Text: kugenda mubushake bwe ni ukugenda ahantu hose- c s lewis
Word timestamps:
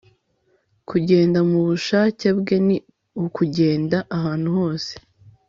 kugenda 0.89 1.39
mubushake 1.49 2.27
bwe 2.39 2.55
ni 2.67 2.77
ukugenda 3.25 3.97
ahantu 4.17 4.49
hose- 4.57 4.91
c 4.99 4.99
s 4.99 4.99
lewis 4.99 5.33